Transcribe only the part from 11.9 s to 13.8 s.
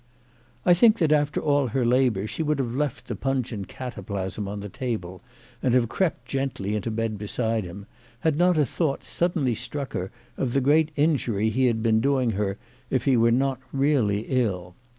doing her if he were not